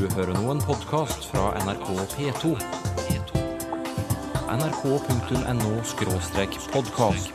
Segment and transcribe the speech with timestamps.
[0.00, 2.56] Du hører nå en podkast fra NRK P2.
[4.48, 7.28] nrk.no-podkast.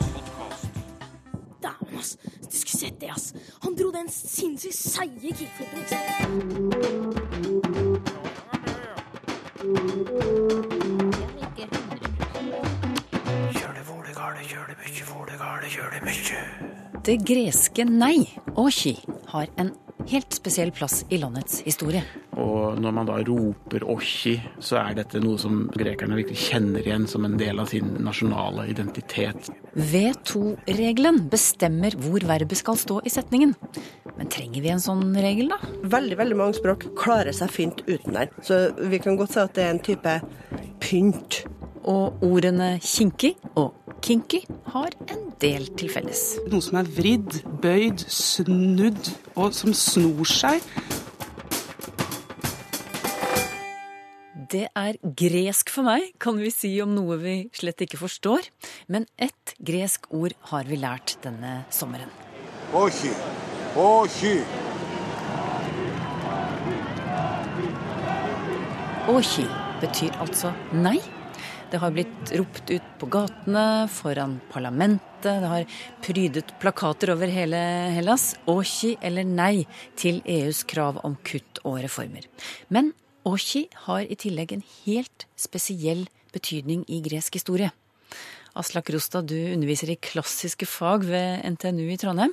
[1.62, 2.18] Dæven, ass.
[2.42, 3.34] Du skulle sett det, ass.
[3.62, 6.42] Han dro den sinnssykt seige kickflipen, ikke sant?
[17.06, 18.26] Det greske nei,
[18.58, 18.98] åki,
[19.30, 19.70] har en
[20.10, 22.25] helt spesiell plass i landets historie.
[22.36, 27.06] Og når man da roper «ochi», så er dette noe som grekerne virkelig kjenner igjen
[27.08, 29.48] som en del av sin nasjonale identitet.
[29.76, 33.54] V2-regelen bestemmer hvor verbet skal stå i setningen.
[34.16, 35.60] Men trenger vi en sånn regel, da?
[35.96, 38.32] Veldig veldig mange språk klarer seg fint uten den.
[38.44, 40.18] Så vi kan godt si at det er en type
[40.84, 41.42] pynt.
[41.86, 44.40] Og ordene kinky og kinky
[44.72, 46.22] har en del til felles.
[46.50, 50.64] Noe som er vridd, bøyd, snudd, og som snor seg.
[54.46, 58.46] Det er gresk for meg, kan vi si om noe vi slett ikke forstår.
[58.92, 62.12] Men ett gresk ord har vi lært denne sommeren.
[62.76, 63.10] Ohi.
[63.80, 64.36] Ohi.
[69.10, 69.46] Ohi
[69.82, 70.98] betyr altså nei.
[71.72, 77.58] Det har blitt ropt ut på gatene, foran parlamentet, det har prydet plakater over hele
[77.96, 78.36] Hellas.
[78.46, 79.66] Ohi eller nei
[79.98, 82.30] til EUs krav om kutt og reformer.
[82.70, 82.92] Men
[83.26, 87.72] åki har i tillegg en helt spesiell betydning i gresk historie.
[88.56, 92.32] Aslak Rostad, du underviser i klassiske fag ved NTNU i Trondheim.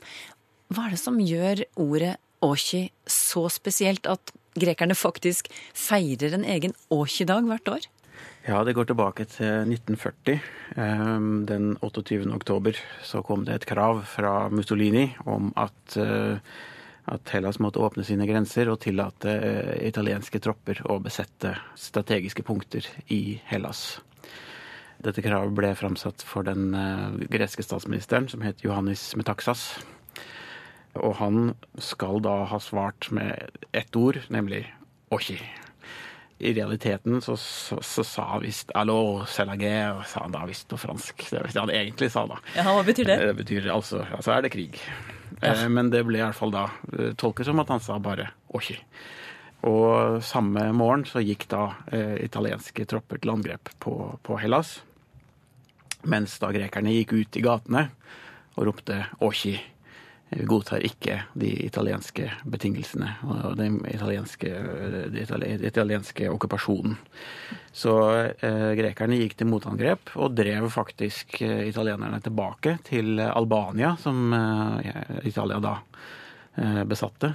[0.72, 6.76] Hva er det som gjør ordet åki så spesielt at grekerne faktisk feirer en egen
[6.94, 7.90] åki-dag hvert år?
[8.44, 10.40] Ja, det går tilbake til 1940.
[10.76, 12.28] Ehm, Den 28.
[12.36, 16.38] oktober så kom det et krav fra Mussolini om at, eh,
[17.06, 22.88] at Hellas måtte åpne sine grenser og tillate eh, italienske tropper å besette strategiske punkter
[23.12, 24.00] i Hellas.
[25.04, 29.66] Dette kravet ble framsatt for den eh, greske statsministeren, som het Johannes Metaxas.
[30.94, 34.66] Og han skal da ha svart med ett ord, nemlig
[35.12, 35.41] «ochi».
[36.44, 40.80] I realiteten så, så, så sa han visst 'allo, selagé', sa han da visst på
[40.81, 41.24] fransk.
[41.30, 42.40] Det han egentlig sa da.
[42.58, 43.20] Ja, Hva betyr det?
[43.22, 44.81] Det betyr altså altså er det krig.
[45.42, 48.32] Eh, Men det ble i hvert fall da eh, tolket som at han sa bare
[48.54, 48.80] 'ochi'.
[49.64, 54.82] Og samme morgen så gikk da eh, italienske tropper til angrep på, på Hellas.
[56.04, 57.90] Mens da grekerne gikk ut i gatene
[58.56, 59.60] og ropte 'ochi'.
[60.34, 64.50] Vi godtar ikke de italienske betingelsene og den italienske,
[64.94, 66.98] den itali- italienske okkupasjonen.
[67.74, 67.94] Så
[68.38, 75.24] eh, grekerne gikk til motangrep og drev faktisk eh, italienerne tilbake til Albania, som eh,
[75.30, 75.78] Italia da
[76.58, 77.34] eh, besatte.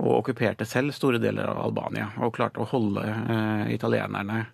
[0.00, 4.44] Og okkuperte selv store deler av Albania og klarte å holde eh, italienerne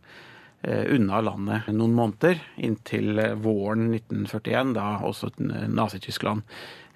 [0.66, 6.42] unna landet noen måneder, inntil eh, våren 1941, da også eh, Nazi-Tyskland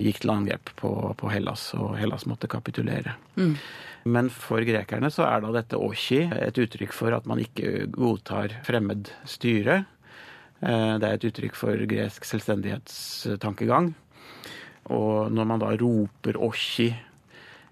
[0.00, 3.14] gikk til angrep på, på Hellas, og Hellas måtte kapitulere.
[4.08, 8.54] Men for grekerne så er da dette åki et uttrykk for at man ikke godtar
[8.64, 9.82] fremmed styre.
[10.62, 13.92] Eh, Det er et uttrykk for gresk selvstendighetstankegang.
[14.90, 16.90] Og når man da roper åki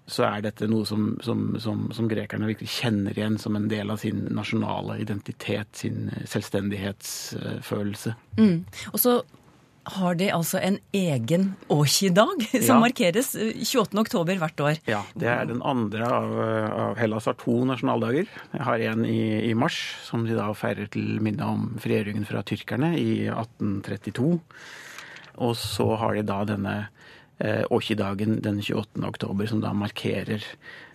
[0.09, 3.91] så er dette noe som, som, som, som grekerne virkelig kjenner igjen som en del
[3.93, 8.15] av sin nasjonale identitet, sin selvstendighetsfølelse.
[8.39, 8.65] Mm.
[8.93, 9.19] Og så
[9.89, 12.81] har de altså en egen åki-dag som Ja.
[12.83, 13.97] markeres eh, 28.
[14.03, 14.81] oktober hvert år.
[14.89, 16.33] Ja, det er den andre av,
[16.89, 18.27] av Hellas har to nasjonaldager.
[18.53, 22.43] Jeg har en i, i mars, som de da feirer til minne om frigjøringen fra
[22.45, 24.37] tyrkerne i 1832.
[25.39, 26.75] Og så har de da denne
[27.39, 29.03] eh, ikke dagen den 28.
[29.07, 30.43] oktober, som da markerer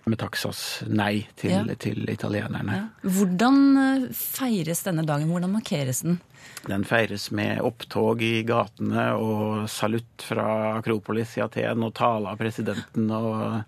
[0.05, 1.75] Metaxas nei til, Ja.
[1.81, 2.91] til italienerne.
[3.01, 5.29] Hvordan eh, feires denne dagen?
[5.33, 6.19] Hvordan markeres den?
[6.67, 12.37] Den feires med opptog i gatene og salutt fra Akropolis i Aten og tale av
[12.41, 13.63] presidenten og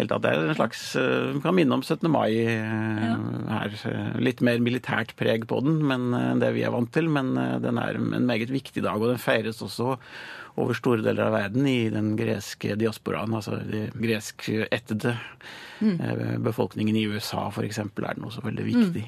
[0.00, 0.24] helt tatt.
[0.24, 2.08] det er en slags eh, Kan minne om 17.
[2.10, 3.14] mai ja.
[3.52, 3.76] her.
[3.90, 7.10] Eh, Litt mer militært preg på den men, eh, enn det vi er vant til,
[7.12, 9.00] men eh, den er en meget viktig dag.
[9.00, 9.96] Og den feires også
[10.60, 15.14] over store deler av verden i den greske diasporaen, altså den greskættede
[15.80, 17.80] eh, befolkningen i USA f.eks.
[17.84, 19.06] er den også veldig viktig.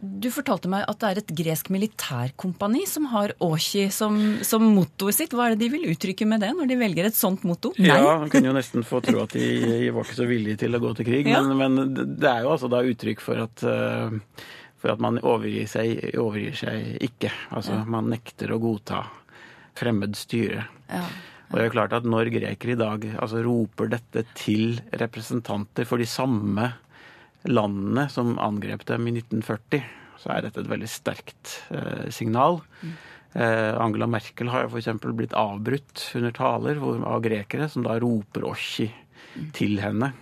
[0.00, 5.16] Du fortalte meg at det er et gresk militærkompani som har åki som, som mottoet
[5.16, 5.34] sitt.
[5.36, 7.72] Hva er det de vil uttrykke med det, når de velger et sånt motto?
[7.80, 10.80] Ja, man kunne jo nesten få tro at de var ikke så villige til å
[10.82, 11.28] gå til krig.
[11.28, 11.42] Ja.
[11.44, 14.44] Men, men det er jo altså da uttrykk for at, eh,
[14.80, 17.32] for at man overgir seg, overgir seg ikke.
[17.52, 19.04] Altså man nekter å godta
[19.80, 20.64] fremmed styre.
[20.88, 21.04] Ja.
[21.50, 25.88] Og det er jo klart at når grekere i dag altså, roper dette til representanter
[25.88, 26.70] for de samme
[27.48, 29.86] landene som angrep dem i 1940,
[30.20, 32.60] så er dette et veldig sterkt eh, signal.
[33.32, 34.90] Eh, Angela Merkel har f.eks.
[35.16, 38.90] blitt avbrutt under taler av grekere, som da roper 'Oschi'
[39.56, 40.12] til henne.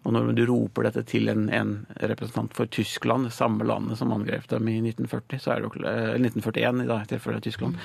[0.00, 4.12] Og når du roper dette til en, en representant for Tyskland, det samme landet som
[4.14, 7.76] angrep dem i 1940, så er det eh, 1941 i da, i tilfelle Tyskland,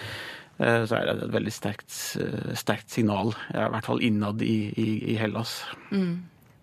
[0.60, 3.34] eh, så er det et veldig sterkt, eh, sterkt signal.
[3.52, 5.60] I hvert fall innad i, i, i Hellas.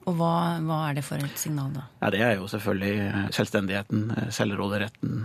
[0.03, 0.33] Og hva,
[0.67, 1.85] hva er det for et signal, da?
[2.01, 5.21] Ja, det er jo selvfølgelig eh, selvstendigheten, eh, selvråderetten,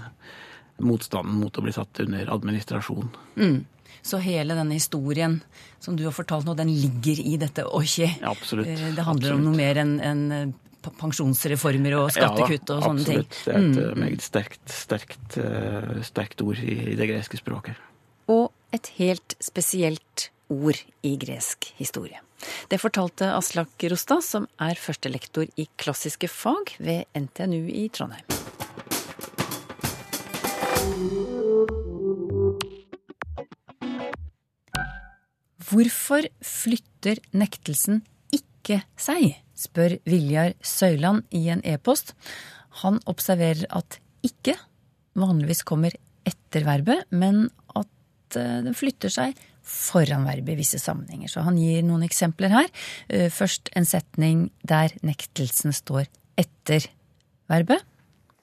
[0.85, 3.09] motstanden mot å bli satt under administrasjon.
[4.06, 5.39] Så hele denne historien
[5.81, 8.06] som du har fortalt nå, den ligger i dette Ochi.
[8.06, 8.69] Ja, absolutt.
[8.69, 9.97] Eh, Det handler om noe mer enn
[10.35, 10.45] eh,
[11.01, 13.24] pensjonsreformer og skattekutt og sånne ting.
[13.24, 13.41] Ja, absolutt.
[13.47, 14.06] Det er et mm.
[14.06, 15.39] meget sterkt, sterkt,
[16.07, 17.81] sterkt ord i, i det greske språket.
[18.31, 22.21] Og et helt spesielt ord i gresk historie.
[22.69, 28.25] Det fortalte Aslak Rostad, som er førstelektor i klassiske fag ved NTNU i Trondheim.
[35.68, 38.00] Hvorfor flytter nektelsen
[38.31, 42.13] ikke seg, spør Viljar Søyland i en e-post.
[42.84, 44.56] Han observerer at ikke
[45.18, 45.95] vanligvis kommer
[46.28, 49.36] etter verbet, men at eh, den flytter seg
[49.68, 51.31] foran verb i visse sammenhenger.
[51.31, 52.72] Så han gir noen eksempler her.
[53.10, 56.08] Eh, Først en setning der nektelsen står
[56.40, 56.88] etter
[57.52, 57.84] verbet.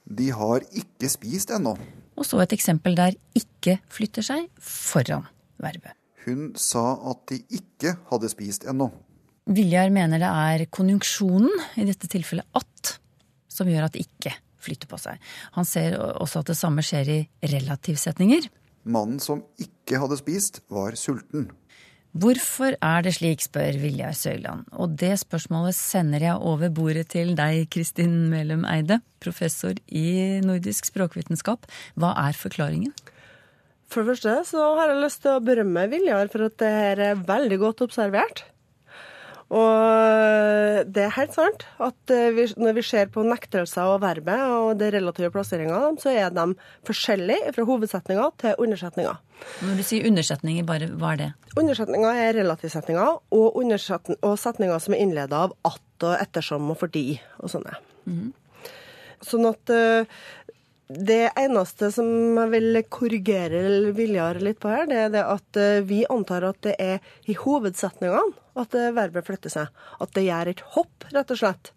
[0.05, 1.73] De har ikke spist ennå.
[2.15, 5.25] Og så et eksempel der ikke flytter seg foran
[5.61, 5.95] verbet.
[6.25, 8.89] Hun sa at de ikke hadde spist ennå.
[9.45, 12.95] Viljar mener det er konjunksjonen, i dette tilfellet at,
[13.51, 14.33] som gjør at ikke
[14.65, 15.19] flytter på seg.
[15.57, 17.19] Han ser også at det samme skjer i
[17.51, 18.47] relativsetninger.
[18.85, 21.49] Mannen som ikke hadde spist, var sulten.
[22.15, 24.69] Hvorfor er det slik, spør Viljar Søyland.
[24.71, 30.87] Og det spørsmålet sender jeg over bordet til deg, Kristin Melum Eide, professor i nordisk
[30.87, 31.67] språkvitenskap.
[31.99, 32.93] Hva er forklaringen?
[33.91, 37.03] For det første så har jeg lyst til å berømme Viljar for at det her
[37.11, 38.45] er veldig godt observert.
[39.53, 44.41] Og det er helt sant at eh, vi, når vi ser på nektelser og verbet
[44.41, 46.47] og de relative plasseringene, så er de
[46.87, 49.19] forskjellige fra hovedsetninger til undersetninger.
[49.61, 51.29] Når du sier undersetninger, bare hva er det?
[51.59, 57.05] Undersetninger er relativsetninger og, og setninger som er innleda av at og ettersom og fordi
[57.39, 57.77] og sånne.
[59.25, 60.17] Sånn at eh,
[60.87, 65.85] det eneste som jeg vil korrigere Viljar litt på her, det er det at eh,
[65.87, 69.71] vi antar at det er i hovedsetningene at eh, verbet flytter seg.
[70.03, 71.71] At det gjør et hopp, rett og slett.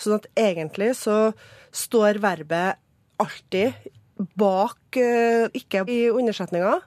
[0.00, 1.30] Sånn at egentlig så
[1.70, 2.80] står verbet
[3.22, 3.78] alltid
[4.38, 6.80] bak, eh, ikke i undersetninga.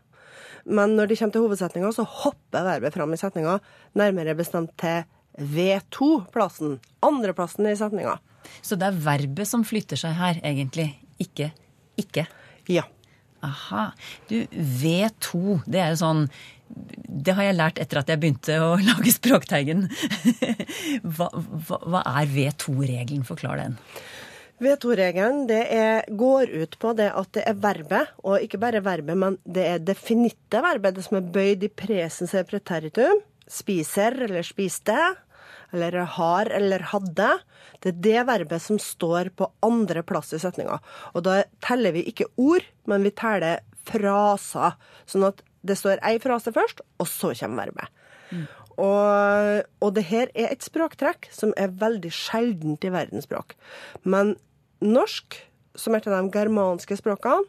[0.67, 3.61] Men når det kommer til hovedsetninga, så hopper verbet fram i setninga,
[3.97, 5.07] nærmere bestemt til
[5.39, 6.81] V2-plassen.
[7.07, 8.19] Andreplassen i setninga.
[8.59, 10.91] Så det er verbet som flytter seg her, egentlig,
[11.21, 11.51] ikke
[11.99, 12.25] ikke.
[12.71, 12.85] Ja.
[13.41, 13.91] Aha.
[14.29, 16.27] Du, V2, det er jo sånn
[16.69, 19.87] Det har jeg lært etter at jeg begynte å lage Språkteigen.
[21.01, 23.25] hva, hva, hva er V2-regelen?
[23.27, 23.79] Forklar den.
[24.61, 29.17] V2-regelen det er, går ut på det at det er verbet, og ikke bare verbet,
[29.17, 33.23] men det er definitte verbet, det som er bøyd i presense preteritum.
[33.51, 34.95] Spiser eller spiste,
[35.71, 37.29] eller har eller hadde.
[37.81, 40.79] Det er det verbet som står på andre plass i setninga.
[41.15, 44.77] Og da teller vi ikke ord, men vi teller fraser.
[45.09, 47.97] Sånn at det står ei frase først, og så kommer verbet.
[48.81, 53.55] Og, og det her er et språktrekk som er veldig sjeldent i verdensspråk.
[54.03, 54.35] Men
[54.81, 55.37] norsk,
[55.77, 57.45] som er et av de germanske språkene,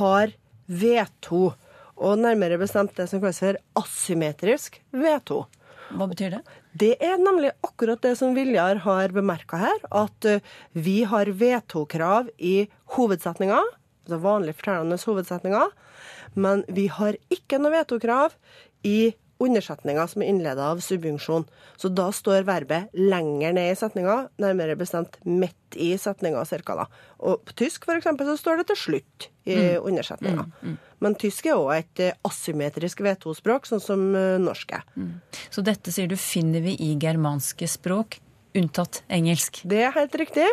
[0.00, 0.32] har
[0.66, 1.52] V2.
[1.94, 5.44] Og nærmere bestemt det som kalles for asymmetrisk V2.
[5.92, 6.42] Hva betyr det?
[6.80, 12.30] Det er nemlig akkurat det som Viljar har bemerka her, at eh, vi har V2-krav
[12.38, 13.60] i hovedsetninga,
[14.04, 15.66] altså vanlig fortellende hovedsetninga,
[16.34, 18.34] men vi har ikke noe V2-krav
[18.86, 21.44] i undersetninga som er innleda av subjunksjon.
[21.80, 26.86] Så da står verbet lenger ned i setninga, nærmere bestemt midt i setninga cirka da.
[27.26, 30.46] Og på tysk eksempel så står det til slutt i undersetninga.
[31.04, 34.86] Men tysk er òg et eh, asymmetrisk V2-språk, sånn som eh, norsk er.
[35.52, 38.18] Så dette sier du finner vi i germanske språk,
[38.56, 39.60] unntatt engelsk.
[39.68, 40.48] Det er helt riktig.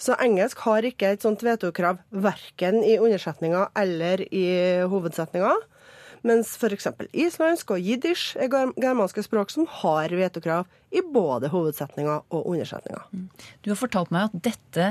[0.00, 4.44] Så engelsk har ikke et sånt veto-krav verken i undersetninga eller i
[4.88, 5.54] hovedsetninga.
[6.26, 6.88] Mens f.eks.
[7.14, 13.04] islandsk og jiddisch er germanske språk som har vetokrav i både hovedsetninga og undersetninga.
[13.62, 14.88] Du har fortalt meg at dette,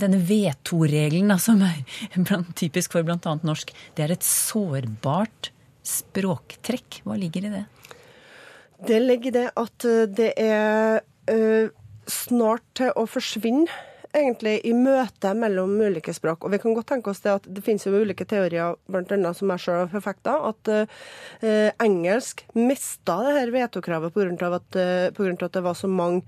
[0.00, 1.82] denne V2-regelen, som er
[2.58, 3.36] typisk for bl.a.
[3.46, 5.52] norsk, det er et sårbart
[5.86, 7.02] språktrekk.
[7.04, 7.66] Hva ligger i det?
[8.86, 11.70] Det ligger i det at eh, det er eh,
[12.10, 13.68] snart til å forsvinne
[14.16, 16.44] egentlig i møtet mellom ulike språk.
[16.44, 19.52] Og vi kan godt tenke oss det at det finnes jo ulike teorier, annet som
[19.54, 24.50] jeg sjøl har forfekta, at uh, engelsk mista det her vetokravet pga.
[24.58, 26.24] At, uh, på grunn av at det var så mange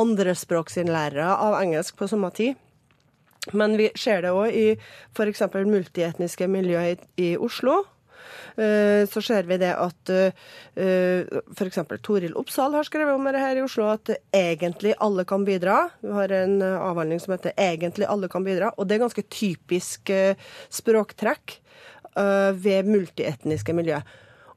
[0.00, 2.56] andrespråksinnlærere av engelsk på samme tid.
[3.52, 4.66] Men vi ser det òg i
[5.14, 5.44] f.eks.
[5.68, 7.84] multietniske miljøer i, Oslo.
[8.58, 10.34] Eh, så ser vi det at eh,
[11.54, 11.80] f.eks.
[12.04, 15.84] Toril Oppsal har skrevet om det her i Oslo, at egentlig alle kan bidra.
[16.02, 19.28] Vi har en eh, avhandling som heter 'Egentlig alle kan bidra', og det er ganske
[19.30, 20.10] typisk
[20.70, 21.60] språktrekk
[22.58, 24.00] ved multietniske miljø.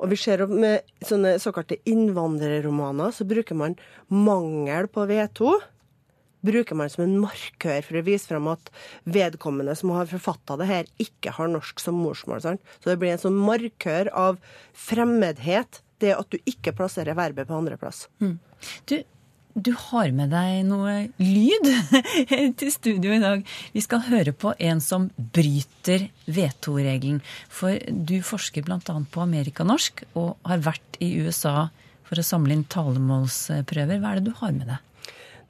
[0.02, 3.76] Og vi ser med sånne såkalte innvandrerromaner, så bruker man
[4.10, 5.62] mangel på V2
[6.46, 8.72] bruker man som en markør for å vise frem at
[9.10, 12.44] vedkommende som har forfatta det her, ikke har norsk som morsmål.
[12.44, 12.76] Sant?
[12.82, 14.42] Så det blir en sånn markør av
[14.78, 18.08] fremmedhet, det at du ikke plasserer verbet på andreplass.
[18.24, 18.40] Mm.
[18.90, 18.96] Du,
[19.54, 21.70] du har med deg noe lyd
[22.60, 23.46] til studio i dag.
[23.76, 27.22] Vi skal høre på en som bryter V2-regelen.
[27.54, 28.82] For du forsker bl.a.
[28.82, 31.70] på amerikanorsk og har vært i USA
[32.08, 34.02] for å samle inn talemålsprøver.
[34.02, 34.88] Hva er det du har med deg?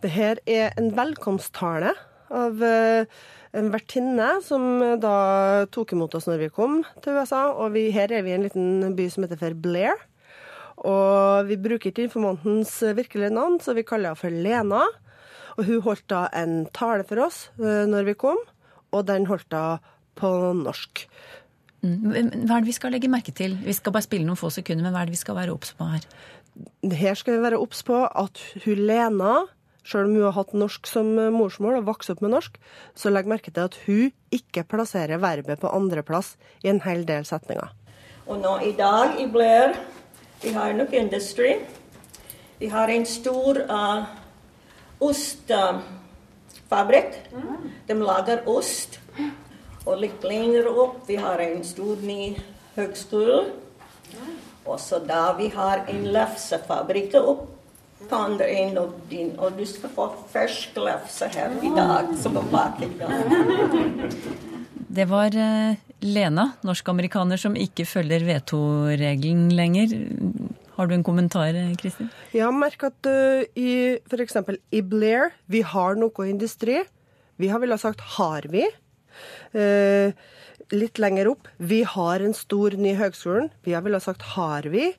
[0.02, 1.92] Det her er en velkomsttale
[2.34, 3.10] av eh,
[3.58, 7.44] en vertinne som eh, da tok imot oss når vi kom til USA.
[7.54, 10.00] Og vi, her er vi i en liten by som heter for Blair.
[10.82, 14.82] Og vi bruker ikke informantens virkelige navn, så vi kaller henne for Lena.
[15.60, 18.40] Og hun holdt da en tale for oss når vi kom,
[18.96, 19.78] og den holdt da
[20.18, 21.04] på norsk.
[21.86, 22.08] Mm.
[22.48, 23.60] Hva er det vi skal legge merke til?
[23.62, 25.76] Vi skal bare spille noen få sekunder, men hva er det vi skal være obs
[25.78, 26.08] på her?
[26.98, 29.42] Her skal vi være obs på at hun Lena
[29.82, 32.54] Sjøl om hun har hatt norsk som eh, morsmål og vokst opp med norsk,
[32.94, 37.26] så legg merke til at hun ikke plasserer verbet på andreplass i en hel del
[37.26, 37.70] setninger.
[38.30, 39.74] Og nå i dag i Blair,
[40.44, 41.56] vi har nok industri.
[42.62, 44.06] Vi har en stor uh,
[45.02, 45.74] ostfabrikk.
[47.34, 47.58] Uh,
[47.88, 49.00] De lager ost.
[49.86, 52.38] Og litt lenger opp vi har en stor ny
[52.76, 53.46] høgskole.
[54.66, 57.61] Og så da vi har en lefsefabrikk opp
[58.10, 62.50] ta en av din, og du skal få fersk lefse her i dag som er
[62.54, 62.92] baket.
[64.92, 69.94] Det var eh, Lena, norsk-amerikaner, som ikke følger V2-regelen lenger.
[70.76, 72.10] Har du en kommentar, Kristin?
[72.36, 74.36] Ja, merk at uh, i f.eks.
[74.74, 76.82] i Blair, vi har noe industri.
[77.40, 78.68] Vi har vel sagt 'har vi'.
[79.56, 80.12] Uh,
[80.72, 83.52] litt lenger opp, vi har en stor ny høgskolen.
[83.64, 84.96] Vi har vel sagt 'har vi'.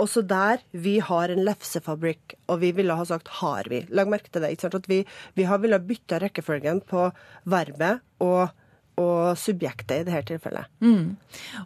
[0.00, 3.86] Også der vi har en lefsefabrikk, og vi ville ha sagt 'har vi'.
[3.90, 4.50] Lag merke til det.
[4.52, 4.74] ikke sant?
[4.74, 5.04] At vi,
[5.34, 7.12] vi har ville bytte rekkefølgen på
[7.44, 8.50] verbet og,
[8.96, 10.66] og subjektet i dette tilfellet.
[10.80, 11.16] Mm.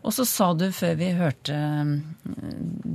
[0.03, 2.03] Og så sa du før vi hørte mm,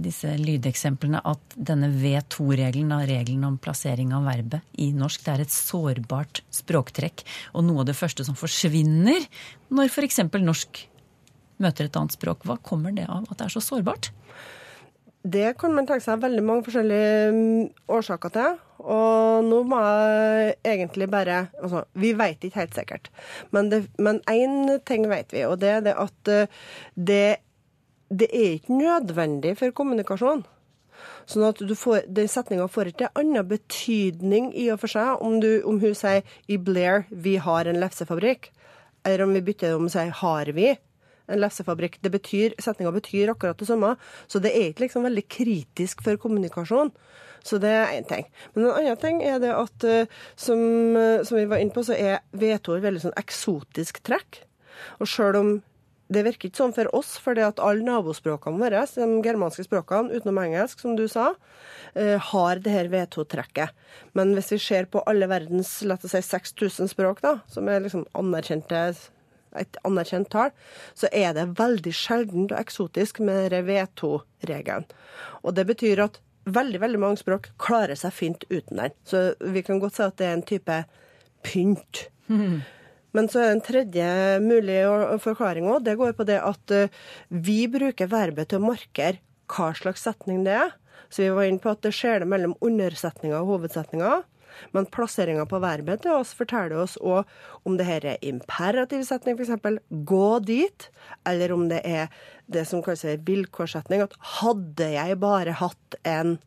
[0.03, 5.55] disse lydeksemplene at denne V2-regelen, regelen om plassering av verbet i norsk, det er et
[5.55, 7.23] sårbart språktrekk.
[7.53, 9.27] Og noe av det første som forsvinner
[9.69, 10.23] når f.eks.
[10.39, 10.87] norsk
[11.59, 12.45] møter et annet språk.
[12.47, 14.11] Hva kommer det av at det er så sårbart?
[15.23, 18.59] Det kan man tenke seg veldig mange forskjellige mm, årsaker til.
[18.79, 23.09] Og nå må jeg egentlig bare altså, Vi vet ikke helt sikkert.
[23.51, 26.47] Men én ting vet vi, og det er det at eh,
[26.95, 27.25] det,
[28.07, 30.45] det er ikke nødvendig for kommunikasjon.
[31.29, 35.59] Sånn at får, den setninga får ikke annen betydning i og for seg om, du,
[35.67, 38.49] om hun sier i Blair 'vi har en lefsefabrikk',
[39.05, 40.77] eller om vi bytter om og sier 'har vi'
[41.29, 41.99] en lefsefabrikk.
[42.03, 43.95] Det betyr, Setninga betyr akkurat det samme,
[44.27, 46.91] så det er ikke liksom veldig kritisk for kommunikasjon.
[47.45, 48.27] Så det er én ting.
[48.53, 50.59] Men en annen ting er det at, eh, som,
[50.97, 54.43] eh, som vi var inne på, så er V2 et veldig sånn eksotisk trekk.
[54.99, 55.51] Og sjøl om
[56.09, 60.15] det virker ikke sånn for oss, for det at alle nabospråkene våre, de germanske språkene
[60.17, 61.35] utenom engelsk, som du sa,
[61.95, 63.69] eh, har det her V2-trekket.
[64.15, 67.81] Men hvis vi ser på alle verdens la oss si 6000 språk, da, som er
[67.81, 68.97] liksom anerkjente
[69.57, 70.53] et anerkjent tall,
[70.97, 74.87] så er det veldig sjeldent og eksotisk med V2-regelen.
[75.43, 78.95] Og det betyr at veldig veldig mange språk klarer seg fint uten den.
[79.05, 80.81] Så vi kan godt si at det er en type
[81.45, 82.05] pynt.
[82.29, 82.61] Mm.
[83.17, 84.09] Men så er en tredje
[84.43, 84.81] mulig
[85.23, 85.83] forklaring òg.
[85.85, 86.91] Det går på det at eh,
[87.29, 90.75] vi bruker verbet til å markere hva slags setning det er.
[91.09, 94.21] Så vi var inne på at det skjer mellom undersetninger og hovedsetninger.
[94.75, 97.29] Men plasseringa på verbet til oss forteller oss òg
[97.67, 99.79] om det her er imperativ setning, f.eks.
[99.89, 100.89] gå dit,
[101.29, 102.07] eller om det er
[102.51, 106.37] det som kalles vilkårssetning, at hadde jeg bare hatt en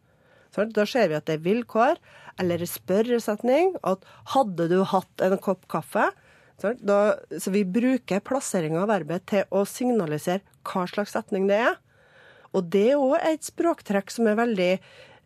[0.52, 2.00] Da ser vi at det er vilkår,
[2.40, 4.04] eller spørresetning, at
[4.34, 6.10] hadde du hatt en kopp kaffe?
[6.60, 6.98] Da,
[7.40, 11.80] så vi bruker plasseringa av verbet til å signalisere hva slags setning det er.
[12.52, 14.72] Og det er òg et språktrekk som er veldig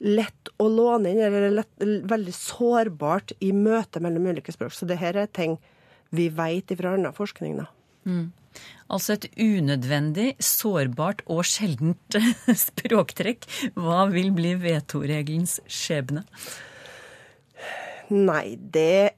[0.04, 4.74] lett å låne inn, eller lett, veldig sårbart i møte mellom ulike språk.
[4.76, 5.56] Så det her er ting
[6.14, 7.56] vi vet fra annen forskning.
[7.62, 7.70] da.
[8.06, 8.32] Mm.
[8.92, 12.18] Altså et unødvendig, sårbart og sjeldent
[12.66, 13.48] språktrekk.
[13.74, 16.24] Hva vil bli vetoregelens skjebne?
[18.12, 19.16] Nei, det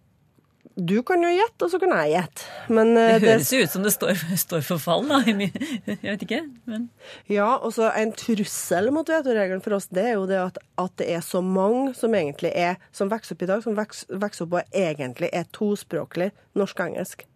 [0.79, 2.45] Du kan jo gjette, og så kan jeg gjette.
[2.71, 5.19] Men Det eh, høres jo ut som det står, står for fall, da.
[5.27, 6.43] Jeg vet ikke.
[6.71, 6.85] Men
[7.27, 10.95] Ja, og så en trussel mot vetoregelen for oss, det er jo det at, at
[11.03, 14.55] det er så mange som egentlig er, som vokser opp i dag, som vokser, opp
[14.61, 17.27] og egentlig er tospråklig norsk-engelsk.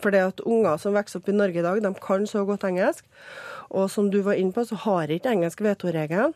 [0.00, 2.64] For det at unger som vokser opp i Norge i dag, de kan så godt
[2.64, 3.04] engelsk.
[3.68, 6.32] Og som du var inne på, så har ikke engelsk vetoregelen.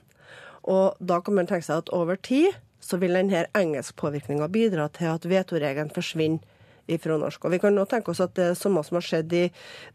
[0.68, 5.12] Og da kan man tenke seg at over tid så vil denne engelskpåvirkninga bidra til
[5.12, 6.42] at vetoregelen forsvinner
[6.90, 7.44] ifra norsk.
[7.46, 9.44] Og vi kan nå tenke oss at det er samme som har skjedd i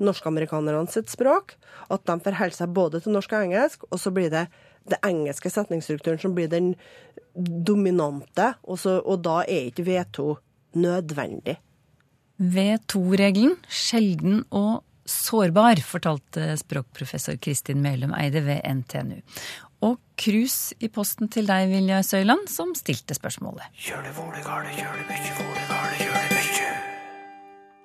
[0.04, 1.58] norskamerikanernes sitt språk,
[1.92, 4.48] at de forholder seg både til norsk og engelsk, og så blir det
[4.88, 6.74] det engelske setningsstrukturen som blir den
[7.36, 10.30] dominante, og, så, og da er ikke V2
[10.80, 11.58] nødvendig.
[12.38, 19.20] V2-regelen, sjelden og sårbar, fortalte språkprofessor Kristin Melum Eide ved NTNU.
[19.86, 23.70] Og krus i posten til deg, Vilja Søyland, som stilte spørsmålet.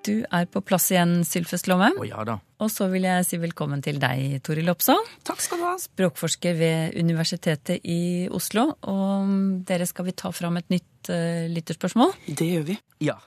[0.03, 1.93] Du er på plass igjen, Sylfest Lomme.
[1.95, 2.39] Å ja da.
[2.63, 4.99] Og så vil jeg si velkommen til deg, Toril Oppsal.
[5.27, 5.77] Takk skal du ha.
[5.79, 8.73] Språkforsker ved Universitetet i Oslo.
[8.91, 12.17] Og dere skal vi ta fram et nytt uh, lytterspørsmål.
[12.27, 12.79] Det gjør vi.
[13.05, 13.21] Ja.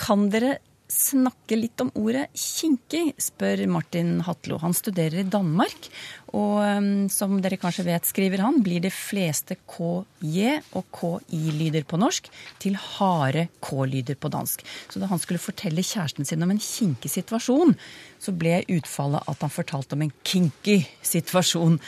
[0.00, 4.58] Kan dere snakke litt om ordet kinkig, spør Martin Hatlo.
[4.62, 5.88] Han studerer i Danmark,
[6.34, 11.98] og um, som dere kanskje vet, skriver han, blir de fleste KJ og KI-lyder på
[12.00, 12.30] norsk
[12.62, 14.62] til harde K-lyder på dansk.
[14.90, 17.74] Så da han skulle fortelle kjæresten sin om en kinkig situasjon,
[18.20, 21.78] så ble utfallet at han fortalte om en kinky situasjon.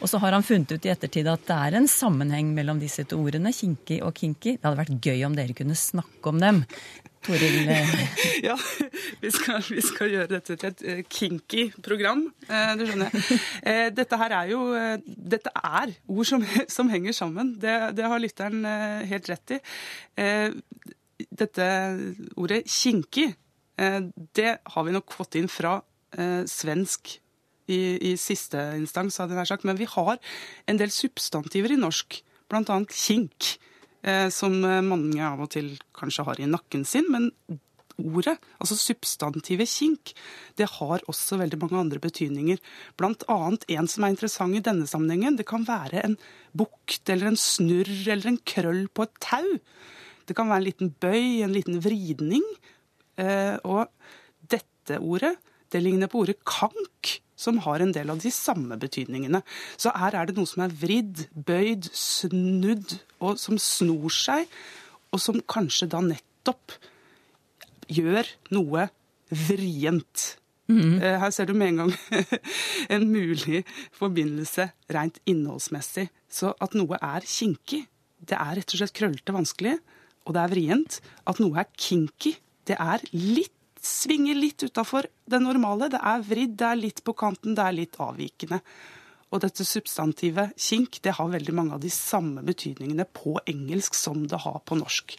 [0.00, 3.04] Og så har han funnet ut i ettertid at det er en sammenheng mellom disse
[3.08, 4.56] to ordene, kinky og kinky.
[4.56, 6.62] Det hadde vært gøy om dere kunne snakke om dem.
[7.26, 7.90] Toril eh,
[8.48, 8.54] Ja,
[9.20, 12.22] vi skal, vi skal gjøre dette til et eh, kinky program.
[12.48, 13.12] Det Du skjønner.
[13.12, 13.92] jeg.
[13.98, 16.44] Dette her er jo eh, Dette er ord som,
[16.76, 17.54] som henger sammen.
[17.60, 19.60] Det, det har lytteren eh, helt rett i.
[20.16, 20.56] Eh,
[21.36, 21.66] Dette
[22.40, 23.26] ordet kinky,
[23.76, 24.00] eh,
[24.36, 25.76] det har vi nok fått inn fra
[26.16, 27.18] eh, svensk
[27.70, 29.66] i, i siste instans, hadde jeg nær sagt.
[29.68, 30.16] Men vi har
[30.66, 32.80] en del substantiver i norsk, bl.a.
[32.90, 33.66] kink eh,
[34.32, 37.08] som eh, mange av og til kanskje har i nakken sin.
[37.12, 37.30] Men
[38.00, 40.14] ordet, altså substantivet kink,
[40.56, 42.60] det har også veldig mange andre betydninger.
[43.00, 45.36] Blant annet en som er interessant i denne sammenhengen.
[45.36, 46.16] Det kan være en
[46.56, 49.50] bukt eller en snurr eller en krøll på et tau.
[50.26, 52.44] Det kan være en liten bøy, en liten vridning.
[53.20, 53.90] Eh, og
[54.50, 55.36] dette ordet,
[55.70, 59.40] det ligner på ordet kank, som har en del av de samme betydningene.
[59.80, 64.48] Så her er det noe som er vridd, bøyd, snudd, og som snor seg,
[65.10, 66.76] og som kanskje da nettopp
[67.90, 68.88] gjør noe
[69.30, 70.34] vrient.
[70.70, 71.00] Mm.
[71.02, 71.94] Her ser du med en gang
[72.94, 73.64] en mulig
[73.96, 76.06] forbindelse rent innholdsmessig.
[76.30, 77.82] Så at noe er kinkig,
[78.20, 79.78] det er rett og slett krøllete vanskelig,
[80.28, 81.00] og det er vrient.
[81.26, 82.36] At noe er kinky,
[82.68, 85.90] det er litt svinger litt utafor det normale.
[85.92, 88.60] Det er vridd, det er litt på kanten, det er litt avvikende.
[89.30, 94.24] Og dette substantivet kink det har veldig mange av de samme betydningene på engelsk som
[94.28, 95.14] det har på norsk.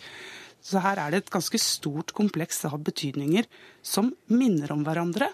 [0.61, 3.47] Så her er det et ganske stort kompleks av betydninger
[3.81, 5.31] som minner om hverandre,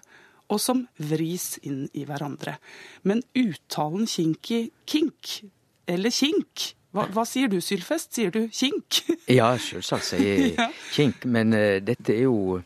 [0.48, 2.56] og som vris inn i hverandre.
[3.04, 5.42] Men uttalen kinky kink,
[5.90, 8.14] eller kink, hva, hva sier du, Sylfest?
[8.16, 9.02] Sier du kink?
[9.28, 12.62] Ja, selvsagt sier jeg kink, men uh, dette er jo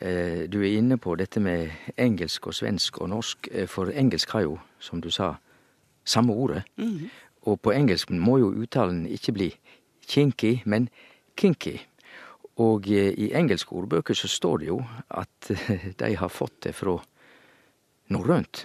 [0.00, 4.44] Du er inne på dette med engelsk og svensk og norsk, eh, for engelsk har
[4.46, 5.34] jo, som du sa,
[6.04, 6.62] samme ordet.
[7.42, 9.50] Og på engelsk må jo uttalen ikke bli
[10.06, 10.88] kinky, men
[11.36, 11.78] kinky.
[12.60, 16.74] Og eh, i engelske ordbøker så står det jo at eh, de har fått det
[16.76, 16.98] fra
[18.10, 18.64] norrønt.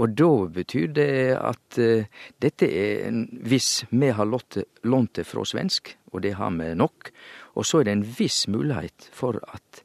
[0.00, 2.06] Og da betyr det at eh,
[2.38, 3.10] dette er
[3.42, 7.10] Hvis vi har lånt det fra svensk, og det har vi nok,
[7.54, 9.84] og så er det en viss mulighet for at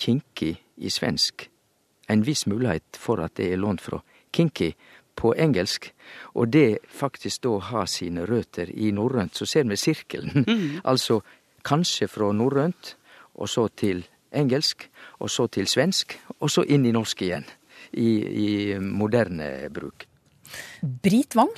[0.00, 1.48] kinky i svensk
[2.10, 4.00] En viss mulighet for at det er lånt fra
[4.34, 4.72] kinky
[5.14, 5.92] på engelsk,
[6.34, 9.36] og det faktisk da har sine røtter i norrønt.
[9.36, 10.42] Så ser vi sirkelen.
[10.90, 11.20] altså
[11.62, 12.96] kanskje fra norrønt,
[13.38, 14.02] og så til
[14.34, 14.88] engelsk,
[15.20, 17.46] og så til svensk, og så inn i norsk igjen.
[17.90, 18.08] I,
[18.44, 20.04] i moderne bruk.
[20.82, 21.50] Brit Wang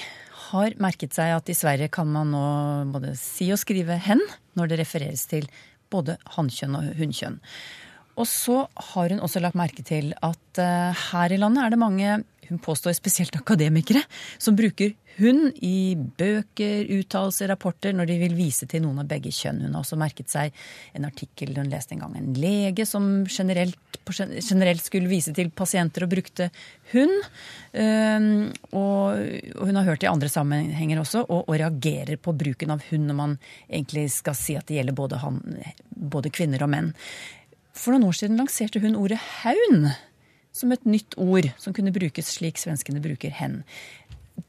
[0.52, 2.46] har merket seg at i Sverige kan man nå
[2.92, 4.22] både si og skrive hen
[4.56, 5.48] når det refereres til
[5.92, 7.40] både hannkjønn og hunnkjønn.
[8.20, 11.80] Og så har hun også lagt merke til at eh, her i landet er det
[11.80, 12.18] mange
[12.52, 14.02] hun påstår spesielt akademikere,
[14.38, 19.32] som bruker hun i bøker, uttalelser, rapporter når de vil vise til noen av begge
[19.32, 19.60] kjønn.
[19.66, 20.56] Hun har også merket seg
[20.96, 22.14] en artikkel hun leste en gang.
[22.16, 26.48] En lege som generelt, generelt skulle vise til pasienter og brukte
[26.94, 27.12] hun.
[28.72, 33.06] Og hun har hørt i andre sammenhenger også, og, og reagerer på bruken av hun
[33.08, 33.36] når man
[33.68, 35.42] egentlig skal si at det gjelder både, han,
[35.92, 36.92] både kvinner og menn.
[37.72, 39.92] For noen år siden lanserte hun ordet haun
[40.52, 43.62] som et nytt ord som kunne brukes slik svenskene bruker hen.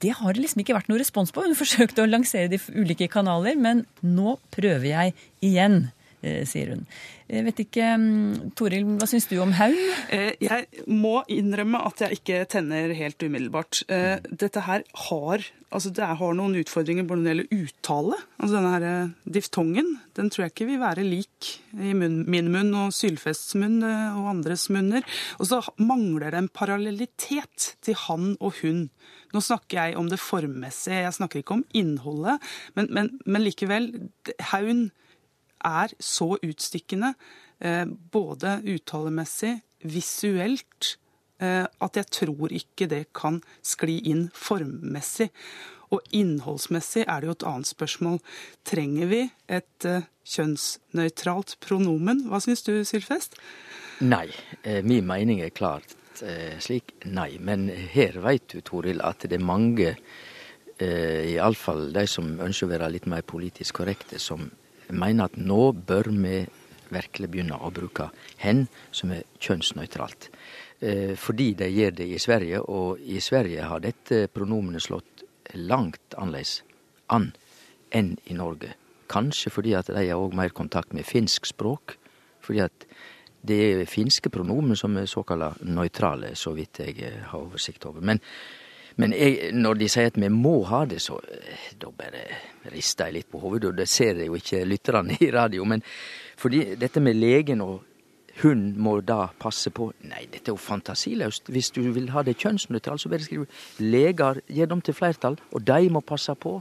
[0.04, 1.44] Det har det liksom ikke vært noe respons på.
[1.44, 5.86] Hun forsøkte å lansere det i ulike kanaler, men nå prøver jeg igjen.
[6.24, 6.86] Eh, sier hun.
[7.28, 9.76] Jeg vet ikke, mm, Toril, hva syns du om haun?
[10.14, 13.82] Eh, jeg må innrømme at jeg ikke tenner helt umiddelbart.
[13.92, 18.22] Eh, dette her har altså det har noen utfordringer både når det gjelder uttale.
[18.38, 22.72] Altså denne her diftongen den tror jeg ikke vil være lik i munn, min munn
[22.78, 25.02] og Sylfests munn og andres munner.
[25.42, 28.86] Og så mangler det en parallellitet til han og hun.
[29.34, 32.38] Nå snakker jeg om det formmessige, jeg snakker ikke om innholdet.
[32.78, 33.90] Men, men, men likevel,
[34.54, 34.92] haun
[35.66, 37.14] er så utstikkende,
[37.60, 40.98] eh, både uttalemessig, visuelt,
[41.40, 45.30] eh, at jeg tror ikke det kan skli inn formmessig.
[45.92, 48.20] Og innholdsmessig er det jo et annet spørsmål.
[48.66, 52.28] Trenger vi et eh, kjønnsnøytralt pronomen?
[52.30, 53.38] Hva syns du, Sylfest?
[54.02, 54.28] Nei.
[54.84, 55.96] Min mening er klart
[56.64, 57.38] slik nei.
[57.40, 59.94] Men her veit du, Toril, at det er mange,
[60.80, 64.50] iallfall de som ønsker å være litt mer politisk korrekte, som
[64.94, 66.44] mener at nå bør vi
[66.94, 68.10] virkelig begynne å bruke
[68.44, 70.30] hen, som er kjønnsnøytralt.
[70.84, 75.26] Eh, fordi de gjør det i Sverige, og i Sverige har dette pronomenet slått
[75.56, 76.62] langt annerledes
[77.14, 77.32] an
[77.94, 78.74] enn i Norge.
[79.12, 81.98] Kanskje fordi at de har òg mer kontakt med finsk språk.
[82.44, 82.86] Fordi at
[83.44, 88.02] det er finske pronomen som er såkalla nøytrale, så vidt jeg har oversikt over.
[88.02, 88.22] Men
[89.02, 92.26] men jeg, når de sier at vi må ha det, så eh, da bare
[92.74, 93.72] rister jeg litt på hodet.
[93.72, 95.66] Og det ser jeg jo ikke lytterne i radio.
[95.66, 95.84] Men
[96.40, 97.82] fordi dette med legen og
[98.42, 101.52] hun må da passe på Nei, dette er jo fantasiløst.
[101.54, 103.46] Hvis du vil ha det kjønnsnøytralt, så bare skriv
[103.78, 106.60] leger, gjør dem til flertall, og de må passe på.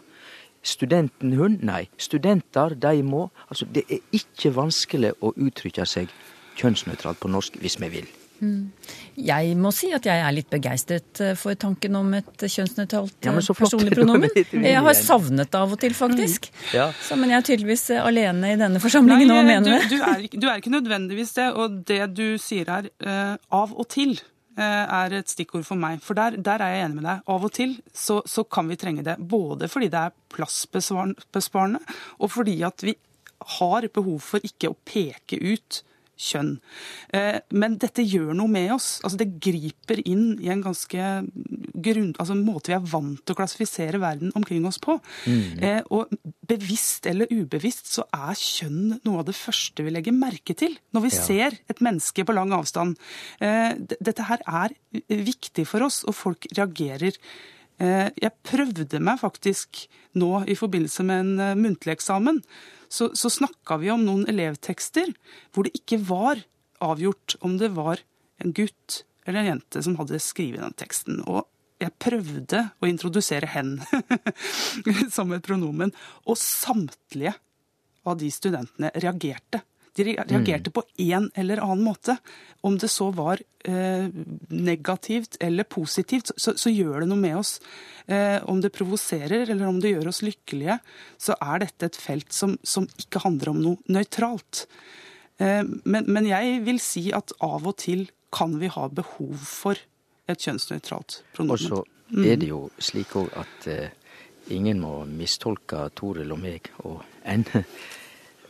[0.63, 1.57] Studenten hun?
[1.65, 1.87] Nei.
[1.99, 3.31] Studenter, de må.
[3.49, 6.13] Altså, det er ikke vanskelig å uttrykke seg
[6.61, 8.13] kjønnsnøytralt på norsk hvis vi vil.
[8.43, 8.73] Mm.
[9.23, 13.35] Jeg må si at jeg er litt begeistret eh, for tanken om et kjønnsnøytralt ja,
[13.55, 14.33] personlig pronomen.
[14.35, 16.49] Jeg har savnet det av og til, faktisk.
[16.51, 16.65] Mm.
[16.75, 16.89] Ja.
[16.99, 19.79] Så, men jeg er tydeligvis eh, alene i denne forsamlingen Nei, om å mene det.
[19.87, 21.49] Du, du, du, er ikke nødvendigvis det.
[21.55, 24.17] Og det du sier her, uh, av og til,
[24.59, 26.03] uh, er et stikkord for meg.
[26.03, 27.23] For der, der, er jeg enig med deg.
[27.37, 29.21] Av og til så, så kan vi trenge det.
[29.23, 31.83] Både fordi det er plassbesparende,
[32.19, 32.99] og fordi at vi
[33.61, 35.83] har behov for ikke å peke ut
[36.19, 36.57] kjønn.
[37.15, 39.01] Eh, men dette gjør noe med oss.
[39.03, 41.07] Altså, det griper inn i en ganske
[41.83, 44.99] grunn, altså, måte vi er vant til å klassifisere verden omkring oss på.
[45.27, 45.63] Mm.
[45.63, 46.13] Eh, og
[46.49, 51.07] bevisst eller ubevisst så er kjønn noe av det første vi legger merke til når
[51.07, 51.25] vi ja.
[51.29, 53.01] ser et menneske på lang avstand.
[53.43, 54.77] Eh, dette her er
[55.09, 57.17] viktig for oss, og folk reagerer.
[57.83, 59.81] Jeg prøvde meg faktisk
[60.21, 62.39] nå i forbindelse med en muntlig eksamen
[62.93, 65.15] så, så snakka vi om noen elevtekster
[65.53, 66.43] hvor det ikke var
[66.83, 68.03] avgjort om det var
[68.43, 71.23] en gutt eller en jente som hadde skrevet den teksten.
[71.25, 71.47] Og
[71.83, 73.79] jeg prøvde å introdusere 'hen'
[75.17, 75.93] som et pronomen,
[76.27, 77.35] og samtlige
[78.07, 79.63] av de studentene reagerte.
[79.97, 80.75] De reagerte mm.
[80.77, 82.17] på en eller annen måte.
[82.65, 84.09] Om det så var eh,
[84.49, 87.59] negativt eller positivt, så, så, gjør det noe med oss.
[88.07, 90.79] Eh, om det provoserer eller om det gjør oss lykkelige,
[91.21, 94.67] så er dette et felt som, som ikke handler om noe nøytralt.
[95.39, 99.77] Eh, men, men, jeg vil si at av og til kan vi ha behov for
[100.31, 101.59] et kjønnsnøytralt pronomen.
[101.59, 101.83] Og så
[102.15, 102.23] mm.
[102.25, 103.91] er det jo slik òg at eh,
[104.55, 107.63] ingen må mistolke Toril og meg og Eh,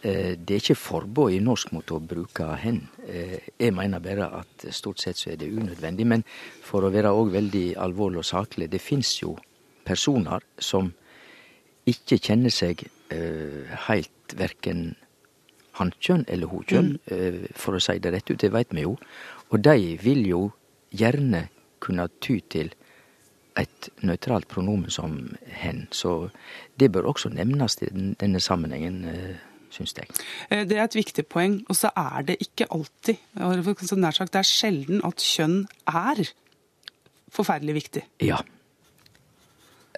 [0.03, 2.81] det er ikke forbud i norsk mot å bruke hen.
[3.07, 6.07] Eh, jeg mener bare at stort sett så er det unødvendig.
[6.11, 6.25] Men
[6.63, 9.37] for å være òg veldig alvorlig og saklig, det fins jo
[9.87, 10.91] personer som
[11.87, 14.93] ikke kjenner seg uh, helt verken
[15.75, 17.39] hankjønn eller hokjønn, mm.
[17.59, 18.39] for å si det rett ut.
[18.39, 18.97] Det veit vi jo.
[19.51, 20.43] Og de vil jo
[20.95, 21.47] gjerne
[21.83, 22.71] kunne ty til
[23.59, 25.17] et nøytralt pronomen som
[25.61, 25.87] hen.
[25.91, 26.31] Så
[26.79, 29.03] det bør også nevnes i denne sammenhengen.
[29.73, 30.09] Syns jeg.
[30.51, 31.61] Eh, det er et viktig poeng.
[31.73, 36.25] Og så er det ikke alltid, nær sagt, det er sjelden at kjønn er
[37.33, 38.05] forferdelig viktig.
[38.25, 38.43] Ja.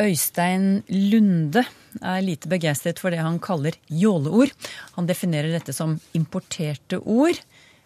[0.00, 1.62] Øystein Lunde
[2.02, 4.50] er lite begeistret for det han kaller jåleord.
[4.96, 7.38] Han definerer dette som importerte ord.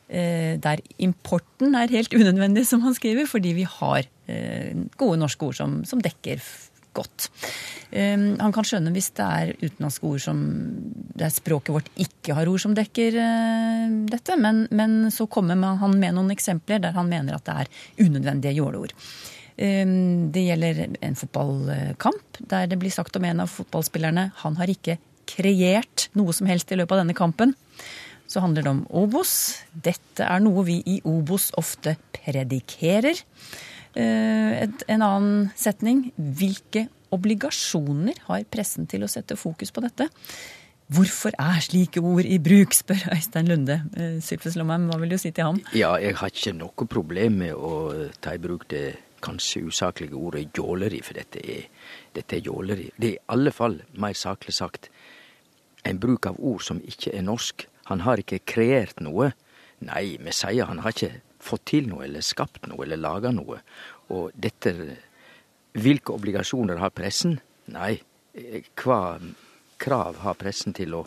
[0.09, 5.45] eh, der importen er helt unødvendig, som han skriver, fordi vi har eh, gode norske
[5.45, 6.41] ord som, som dekker
[6.99, 7.31] godt.
[7.89, 10.43] Um, han kan skjønne hvis det er utenlandske ord som
[11.19, 15.59] det er språket vårt ikke har ord som dekker uh, dette, men, men, så kommer
[15.81, 18.95] han med noen eksempler der han mener at det er unødvendige jåleord.
[19.59, 24.71] Um, det gjelder en fotballkamp der det blir sagt om en av fotballspillerne han har
[24.71, 27.57] ikke kreert noe som helst i løpet av denne kampen.
[28.29, 29.33] Så handler det om Obos.
[29.73, 33.17] Dette er noe vi i Obos ofte predikerer.
[33.99, 36.09] Eh, en annen setning.
[36.17, 40.07] Hvilke obligasjoner har pressen til å sette fokus på dette?
[40.89, 43.81] Hvorfor er slike ord i bruk, spør Øystein Lunde.
[43.99, 45.61] Eh, Sylfes Lomheim, hva vil du si til ham?
[45.77, 48.87] Ja, jeg har ikke noe problem med å ta i bruk det
[49.25, 51.67] kanskje usaklige ordet jåleri, for dette er,
[52.15, 52.87] dette er jåleri.
[52.95, 54.93] Det er i alle fall, mer saklig sagt,
[55.89, 57.67] en bruk av ord som ikke er norsk.
[57.91, 59.33] Han har ikke kreert noe.
[59.83, 61.17] Nei, vi sier han har ikke
[61.49, 63.63] fått til noe, eller skapt noe, eller laga noe.
[64.15, 64.75] Og dette
[65.79, 67.37] Hvilke obligasjoner har pressen?
[67.71, 67.99] Nei,
[68.81, 69.19] hva
[69.79, 71.05] krav har pressen til å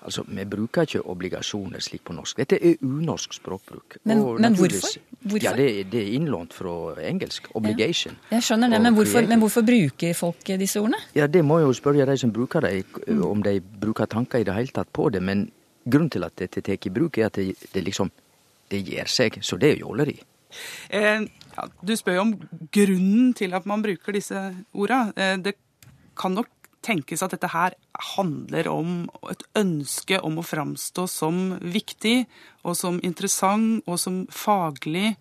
[0.00, 2.38] Altså, Vi bruker ikke obligasjoner slik på norsk.
[2.40, 3.98] Dette er unorsk språkbruk.
[4.08, 4.94] Men, men hvorfor?
[5.20, 5.44] hvorfor?
[5.44, 7.50] Ja, det, det, er innlånt fra engelsk.
[7.54, 8.16] Obligation.
[8.30, 11.02] Ja, jeg skjønner det, men hvorfor, men hvorfor, bruker folk disse ordene?
[11.14, 14.56] Ja, Det må jo spørre de som bruker dem, om de bruker tanker i det
[14.56, 15.20] hele tatt på det.
[15.22, 15.50] Men
[15.84, 18.10] grunnen til at dette tar i bruk, er at det, det liksom
[18.70, 19.40] det gir seg.
[19.44, 20.16] Så det er jåleri.
[20.90, 22.32] Eh, ja, du spør jo om
[22.74, 24.40] grunnen til at man bruker disse
[24.72, 25.10] orda.
[25.16, 25.56] Eh, det
[26.18, 26.50] kan nok
[26.84, 27.76] tenkes at dette her
[28.16, 28.92] handler om
[29.30, 32.24] et ønske om å framstå som viktig
[32.64, 35.14] og som interessant og som faglig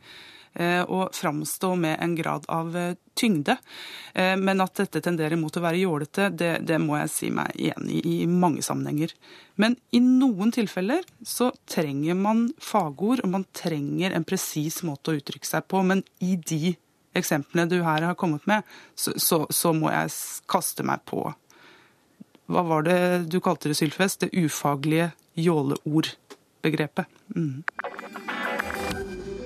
[0.89, 3.57] og framstå med en grad av eh, tyngde.
[4.13, 7.55] Eh, men at dette tenderer mot å være jålete, det, det må jeg si meg
[7.71, 9.13] enig i i mange sammenhenger.
[9.59, 15.19] Men i noen tilfeller så trenger man fagord, og man trenger en presis måte å
[15.19, 15.83] uttrykke seg på.
[15.85, 16.75] Men i de
[17.17, 20.13] eksemplene du her har kommet med, så, så, så må jeg
[20.49, 21.25] kaste meg på
[22.49, 24.25] Hva var det du kalte det, Sylfest?
[24.25, 27.05] Det ufaglige jåleordbegrepet.
[27.35, 27.63] Mm.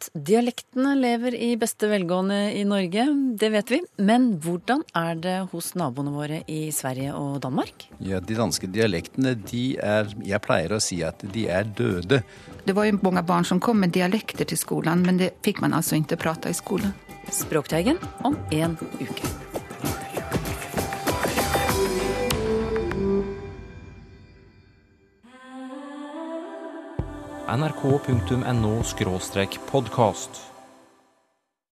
[0.00, 3.02] At dialektene lever i beste velgående i Norge,
[3.36, 3.80] det vet vi.
[4.00, 7.84] Men hvordan er det hos naboene våre i Sverige og Danmark?
[8.00, 12.22] Ja, De danske dialektene, de er Jeg pleier å si at de er døde.
[12.64, 15.76] Det var jo mange barn som kom med dialekter til skolen, men det fikk man
[15.76, 16.96] altså ikke prate i skolen.
[17.28, 19.49] Språkteigen om en uke.
[27.56, 28.82] nrk.no
[29.70, 30.49] podkast.